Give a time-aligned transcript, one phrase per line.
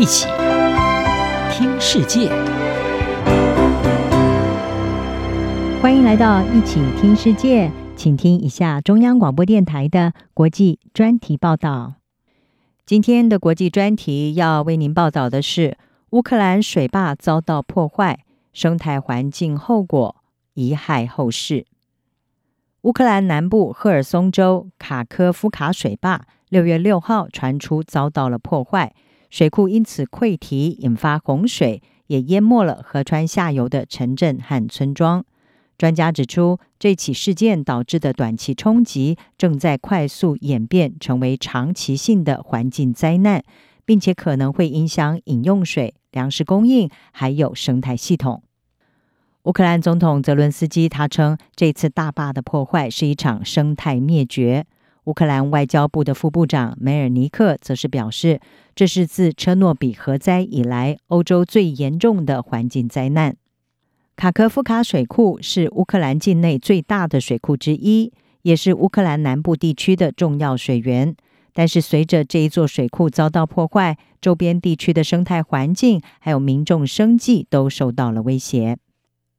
[0.00, 0.26] 一起
[1.52, 2.30] 听世界，
[5.82, 11.96] 欢迎来到一起听世界，请听一下中央广播电台的国际专题报道。
[12.86, 15.76] 今天的国际专题要为您报道的是
[16.12, 18.20] 乌克兰水坝遭到破坏，
[18.54, 20.16] 生态环境后果
[20.54, 21.66] 贻害后世。
[22.80, 28.94] 乌克兰南部赫尔松州卡科夫卡水坝六月六号传出遭到了破坏。
[29.30, 35.24] 水库因此溃堤，引发洪水，也淹没了河川下游的城镇和村庄。
[35.78, 43.42] 专家指出，这起事件导致的短期冲击正在快速演变成为长期性的环境灾难，
[43.86, 48.42] 并且可能会影响饮用水、粮食供应，还有生态系统。
[49.44, 54.66] 乌克兰总统泽伦斯基他称，这次大坝的破坏是一场生态灭绝。
[55.10, 58.40] 乌克兰外交部的副部长梅尔尼克则是表示，
[58.76, 63.34] 这是自车诺比核灾以来欧洲最严重的环境灾难。
[64.14, 71.16] 卡科夫卡水库是乌克兰境内最大的水库之一，也是乌克兰南部地区的重要水源。
[71.52, 78.78] 但是，随着这一座水库遭到破坏，周边地区的生态环境还有民众生计都受到了威胁，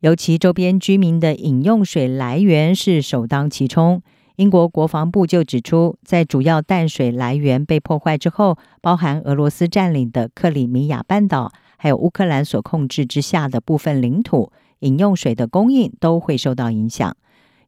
[0.00, 4.02] 尤其周边居民的饮用水来源是首当其冲。
[4.36, 17.16] 英国国防部就指出，在主要淡水来源被破坏之后，包含俄罗斯占领的克里米亚半岛，还有乌克兰所控制之下的部分领土，饮用水的供应都会受到影响。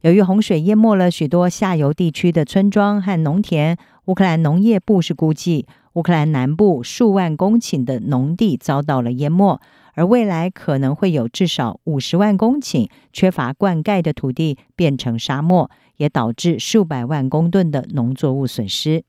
[0.01, 9.57] 由于洪水淹没了许多下游地区的村庄和农田，乌克兰农业部是估计，乌克兰南部数万公顷的农地遭到了淹没。
[9.93, 19.03] 而未来可能会有至少五十万公顷缺乏灌溉的土地变成沙漠，也导致数百万公吨的农作物损失。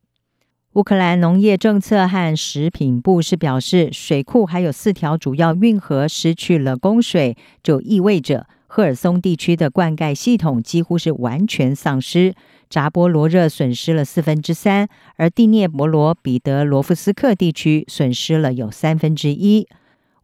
[0.74, 12.34] 乌克兰农业政策和食品部是表示，水库还有四条主要运河失去了供水，就意味着赫尔松地区的灌溉系统几乎是完全丧失。
[12.68, 14.86] 扎波罗热损失了四分之三，
[15.16, 19.66] 而第聂伯罗彼得罗夫斯克地区损失了有三分之一。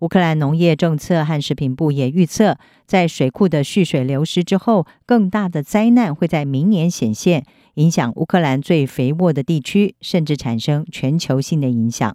[0.04, 12.14] 乌克兰农业政策和食品部也预测，在水库的蓄水流失之后，更大的灾难会在明年显现，影响乌克兰最肥沃的地区，甚至产生全球性的影响。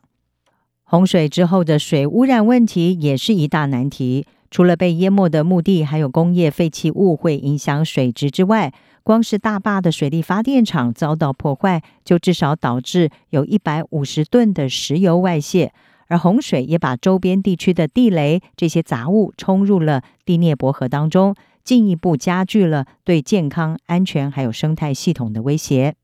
[0.84, 4.28] 洪水之后的水污染问题也是一大难题。
[4.52, 8.72] 除了被淹没的墓地，还有工业废弃物会影响水质之外，
[9.02, 15.74] 光是大坝的水力发电厂遭到破坏，就至少导致有一百五十吨的石油外泄。
[16.10, 21.34] 而洪水也把周边地区的地雷这些杂物冲入了第聂伯河当中，
[21.64, 25.96] 进一步加剧了对健康、安全还有生态系统的威胁。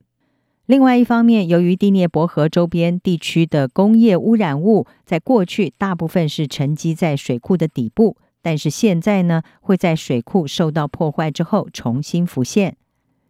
[0.68, 12.78] 另外一方面，由于第聂伯河周边地区的工业污染物在过去大部分是沉积在水库的底部，但是现在呢，会在水库受到破坏之后重新浮现。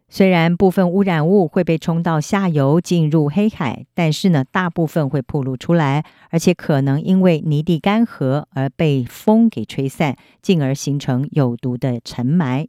[0.08, 12.68] 虽然部分污染物会被冲到下游进入黑海，但是呢，大部分会暴露出来，而且可能因为泥地干涸而被风给吹散，进而形成有毒的尘霾。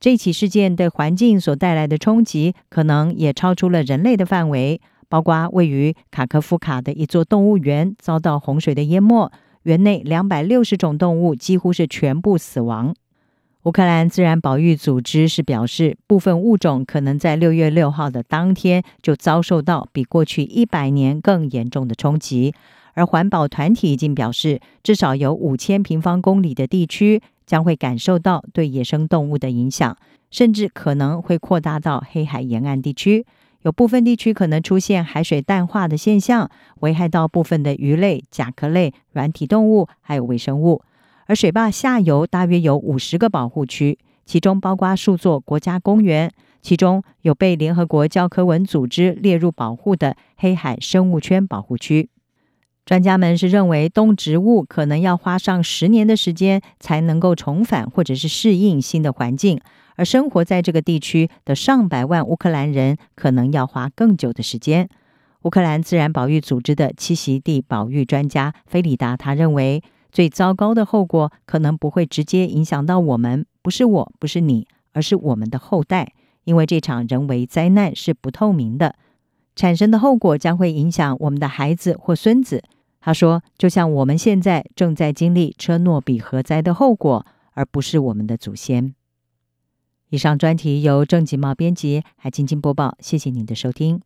[0.00, 9.30] 这起事件对环境所带来的冲击，可能也超出了人类的范围，包括位于卡科夫卡的一座动物园遭到洪水的淹没，
[9.62, 12.94] 园内两百六十种动物几乎是全部死亡。
[13.64, 22.52] 乌克兰自然保育组织是表示，部分物种可能在六月六号的当天就遭受到比过去一百年更严重的冲击。
[22.92, 29.96] 而环保团体已经表示，至少有五千平方公里的地区将会感受到对野生动物的影响，
[30.30, 33.24] 甚至可能会扩大到黑海沿岸地区。
[33.62, 40.82] 有部分地区可能出现海水淡化的现象，危害到部分的鱼类、甲壳类、软体动物还有微生物。
[41.26, 46.30] 而水坝下游大约有五十个保护区，其中包括数座国家公园，
[46.60, 52.10] 其中有被联合国教科文组织列入保护的黑海生物圈保护区。
[52.84, 59.58] 专家们是认为，动植物可能要花上十年的时间才能够重返或者是适应新的环境，
[59.96, 64.90] 而生活在这个地区的上百万乌克兰人可能要花更久的时间。
[65.44, 69.82] 乌克兰自然保育组织的栖息地保育专家菲里达他认为。
[70.14, 76.12] 最糟糕的后果可能不会直接影响到我们，不是我，不是你，而是我们的后代。
[76.44, 78.94] 因为这场人为灾难是不透明的，
[79.56, 82.62] 产生的后果将会影响我们的孩子或孙子。
[83.00, 88.94] 他说，就像我们现在正在经历车诺比核灾的后果，而不是我们的祖先。
[90.10, 92.96] 以上专题由郑吉茂编辑，还静静播报。
[93.00, 94.00] 谢谢您的收听。